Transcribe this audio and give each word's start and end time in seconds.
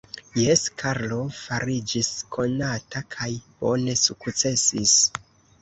Jes, 0.43 0.61
Karlo 0.83 1.19
fariĝis 1.41 2.09
konata 2.37 3.05
kaj 3.17 3.29
bone 3.61 3.97
sukcesis. 4.09 4.99